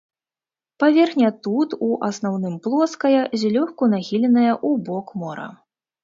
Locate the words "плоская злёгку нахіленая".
2.67-4.51